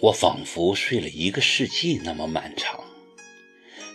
[0.00, 2.84] 我仿佛睡了一个世纪那么漫长。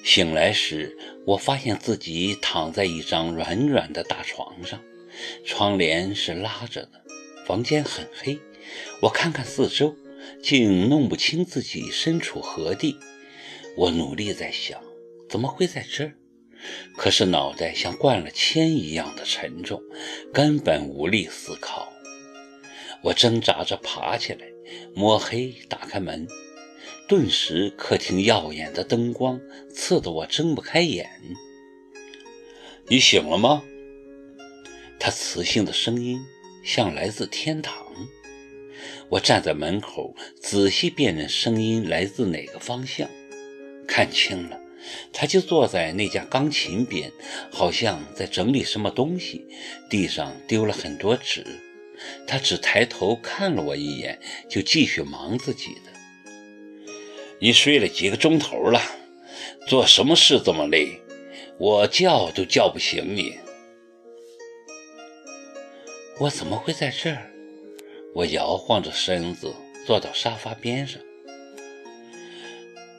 [0.04, 4.82] 醒来时，我发现自己躺在一张软软的大床上，
[5.46, 7.04] 窗帘是拉着的，
[7.46, 8.40] 房间很黑。
[9.02, 9.96] 我看看四周，
[10.42, 12.98] 竟弄不清自己身处何地。
[13.78, 14.82] 我努力在想，
[15.30, 16.14] 怎么会在这儿？
[16.98, 19.80] 可是脑袋像灌了铅一样的沉重，
[20.34, 21.94] 根本无力思考。
[23.02, 24.42] 我挣扎着爬起来，
[24.94, 26.28] 摸黑打开门，
[27.08, 29.40] 顿时客厅耀眼的灯光
[29.74, 31.10] 刺得我睁不开眼。
[32.88, 33.64] 你醒了吗？
[35.00, 36.26] 他磁性的声音
[36.64, 37.86] 像来自天堂。
[39.10, 43.10] 我站在门口，仔细辨认声音来自哪个方向，
[43.88, 44.60] 看清了。
[45.12, 47.12] 他就坐在那架钢琴边，
[47.52, 49.46] 好像在整理什么东西，
[49.90, 51.46] 地上丢了很多纸。
[52.28, 54.20] 他只抬头看了我一眼，
[54.50, 55.92] 就继续忙自己的。
[57.40, 58.82] 你睡了几个钟头了？
[59.68, 61.00] 做什么事这么累？
[61.58, 63.38] 我叫都叫不醒你。
[66.20, 67.32] 我怎么会在这儿？
[68.16, 69.54] 我摇晃着身子
[69.86, 71.02] 坐到沙发边上。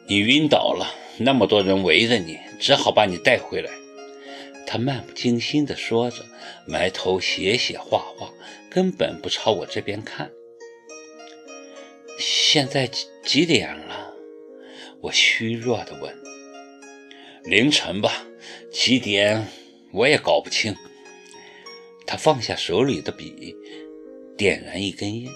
[0.06, 0.94] 你晕倒了。
[1.22, 3.70] 那么多人围着你，只好把你带回来。
[4.72, 6.24] 他漫不经心地说着，
[6.64, 8.32] 埋头写写画画，
[8.70, 10.30] 根本不朝我这边看。
[12.20, 14.14] 现在几几点了？
[15.00, 16.16] 我虚弱地问。
[17.42, 18.24] 凌晨吧，
[18.70, 19.44] 几点
[19.92, 20.72] 我也搞不清。
[22.06, 23.56] 他放下手里的笔，
[24.36, 25.32] 点燃一根烟，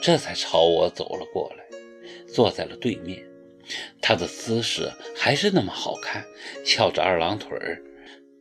[0.00, 1.64] 这才朝我走了过来，
[2.28, 3.28] 坐在了对面。
[4.00, 6.24] 他的姿势还是那么好看，
[6.64, 7.82] 翘着二郎腿儿，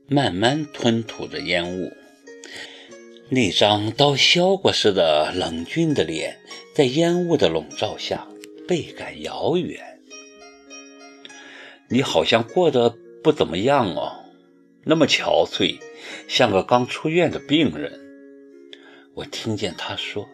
[0.08, 1.92] 慢慢吞吐着烟雾。
[3.30, 6.40] 那张刀削过似的冷峻的脸，
[6.74, 8.28] 在烟雾的笼罩下
[8.68, 10.00] 倍感遥远。
[11.90, 14.26] 你好像过得不怎么样哦，
[14.84, 15.80] 那么憔悴，
[16.28, 18.00] 像个刚出院的病人。
[19.14, 20.28] 我听见他说：“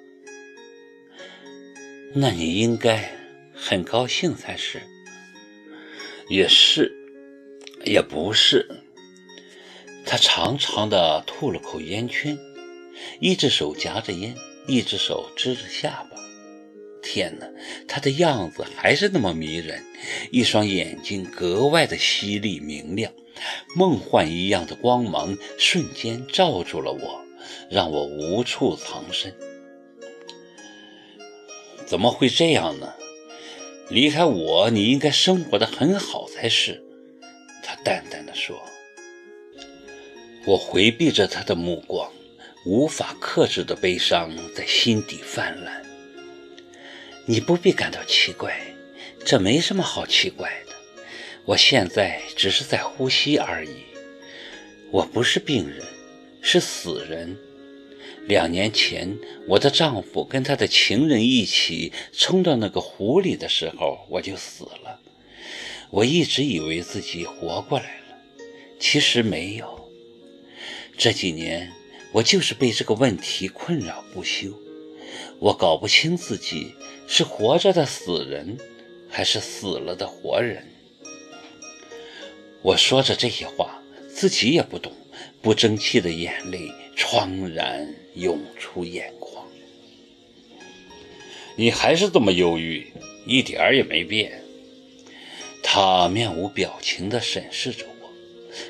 [2.16, 3.12] 那你应该……”
[3.56, 4.82] 很高兴才是，
[6.28, 6.92] 也是，
[7.86, 8.83] 也不是。
[10.06, 12.38] 他长长的吐了口烟圈，
[13.20, 14.36] 一只手夹着烟，
[14.68, 16.18] 一只手支着下巴。
[17.02, 17.48] 天哪，
[17.88, 19.84] 他的样子还是那么迷人，
[20.32, 23.12] 一双眼睛格外的犀利明亮，
[23.76, 27.22] 梦幻一样的光芒瞬间罩住了我，
[27.70, 29.36] 让我无处藏身。
[31.86, 32.94] 怎么会这样呢？
[33.90, 36.84] 离开我，你应该生活的很好才是。”
[37.64, 38.62] 他淡淡的说。
[40.46, 42.12] 我回避着他的目光，
[42.66, 45.82] 无法克制的悲伤在心底泛滥。
[47.26, 48.60] 你不必感到奇怪，
[49.24, 50.74] 这没什么好奇怪的。
[51.46, 53.70] 我现在只是在呼吸而已。
[54.92, 55.82] 我不是病人，
[56.42, 57.38] 是死人。
[58.28, 59.18] 两年前，
[59.48, 65.00] 我的丈夫跟他的情人一起冲到那个湖里的时候，我就死了。
[65.90, 68.18] 我一直以为自己活过来了，
[68.80, 69.83] 其实没有。
[70.98, 71.72] 这几年，
[72.12, 74.54] 我就是被这个问题困扰不休。
[75.40, 76.74] 我搞不清自己
[77.08, 78.58] 是活着的死人，
[79.10, 80.66] 还是死了的活人。
[82.62, 83.82] 我说着这些话，
[84.14, 84.92] 自己也不懂，
[85.42, 87.94] 不争气的眼泪怆然。
[88.16, 89.44] 涌出眼眶，
[91.56, 92.94] 你还是这么忧郁，
[93.26, 94.44] 一点儿也没变。
[95.64, 98.10] 他面无表情地审视着我，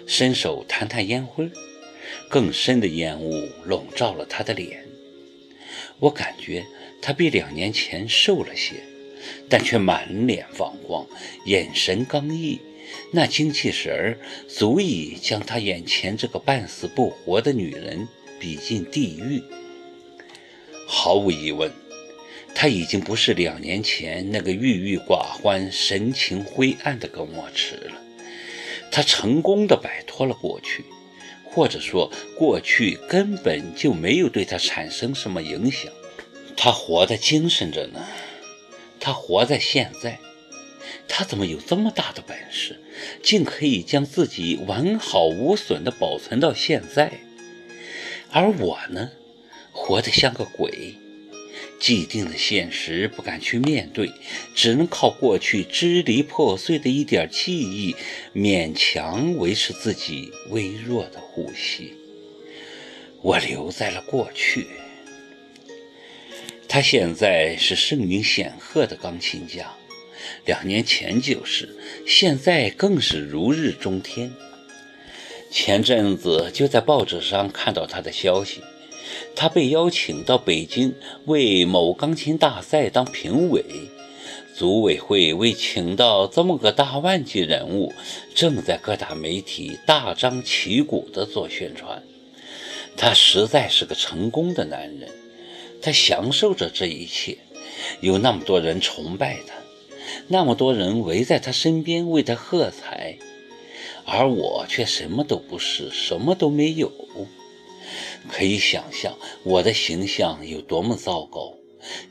[0.07, 1.51] 伸手弹弹烟灰，
[2.29, 4.85] 更深的烟雾笼罩了他的脸。
[5.99, 6.65] 我感觉
[7.01, 8.83] 他比两年前瘦了些，
[9.49, 11.07] 但却满脸放光，
[11.45, 12.59] 眼神刚毅，
[13.11, 18.07] 那精气神儿足以将他眼前这个半死不活的女人。
[18.39, 19.41] 比进地狱。
[20.85, 21.71] 毫无疑问，
[22.53, 28.01] 他已经不是两年前那个郁郁寡欢、神情灰暗的耿墨池了。
[28.91, 30.83] 他成功的摆脱了过去，
[31.53, 35.91] 或者说，过去根本就没有对他产生什么影响。
[36.57, 38.03] 他活得精神着呢。
[38.99, 40.19] 他活在现在。
[41.07, 42.79] 他怎么有这么大的本事，
[43.21, 47.19] 竟可以将自己完好无损地保存到现在？
[48.31, 49.11] 而我呢，
[49.71, 50.95] 活得像个鬼，
[51.79, 54.11] 既定的现实不敢去面对，
[54.55, 57.95] 只能靠过去支离破碎的一点记忆，
[58.33, 61.93] 勉强维持自己微弱的呼吸。
[63.21, 64.67] 我留在了过去，
[66.67, 69.73] 他现在是声名显赫的钢琴家，
[70.45, 71.75] 两年前就是，
[72.07, 74.31] 现在更是如日中天。
[75.51, 78.61] 前阵子就在报纸上看到他的消息，
[79.35, 80.93] 他被邀请到北京
[81.25, 83.63] 为某钢琴大赛当评委。
[84.55, 87.91] 组委会为请到这么个大腕级人物，
[88.35, 92.03] 正在各大媒体大张旗鼓地做宣传。
[92.95, 95.09] 他实在是个成功的男人，
[95.81, 97.39] 他享受着这一切，
[97.99, 99.55] 有那么多人崇拜他，
[100.27, 103.17] 那么多人围在他身边为他喝彩，
[104.05, 106.91] 而我却什么都不是，什么都没有。
[108.29, 111.53] 可以想象我的形象有多么糟糕，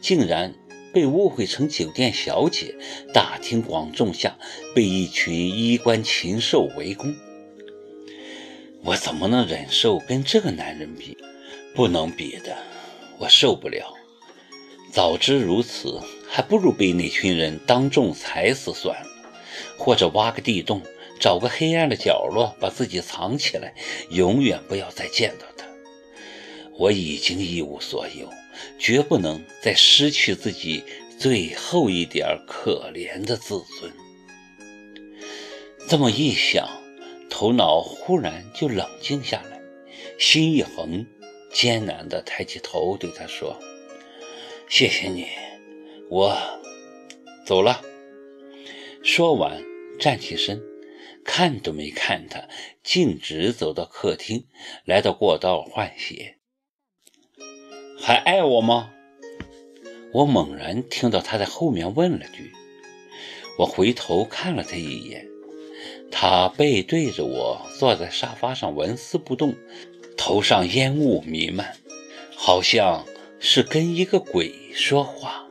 [0.00, 0.54] 竟然。
[0.92, 2.74] 被误会成酒店小姐，
[3.14, 4.36] 大庭广众下
[4.74, 7.16] 被一群衣冠禽兽围攻，
[8.84, 11.16] 我怎么能忍受跟这个男人比？
[11.74, 12.58] 不能比的，
[13.18, 13.94] 我受不了。
[14.92, 15.98] 早知如此，
[16.28, 19.08] 还不如被那群人当众踩死算了，
[19.78, 20.82] 或者挖个地洞，
[21.18, 23.72] 找个黑暗的角落把自己藏起来，
[24.10, 25.46] 永远不要再见到。
[26.82, 28.28] 我已经一无所有。
[28.78, 30.84] 绝不能再失去自己
[31.18, 33.92] 最后一点可怜的自尊。
[35.88, 36.68] 这么一想，
[37.30, 39.60] 头脑忽然就冷静下来，
[40.18, 41.06] 心一横，
[41.52, 43.58] 艰难地抬起头对他说
[44.68, 45.26] ：“谢谢你，
[46.10, 46.36] 我
[47.46, 47.80] 走了。”
[49.02, 49.62] 说完，
[49.98, 50.60] 站起身，
[51.24, 52.48] 看都没看他，
[52.82, 54.46] 径直走到客厅，
[54.84, 56.36] 来到过道换鞋。
[58.04, 58.90] 还爱我吗？
[60.12, 62.50] 我猛然听到他在后面问了句。
[63.56, 65.28] 我回头看了他一眼，
[66.10, 69.54] 他背对着我坐在沙发上纹丝不动，
[70.16, 71.76] 头上烟雾弥漫，
[72.34, 73.06] 好像
[73.38, 75.46] 是跟一个鬼说话。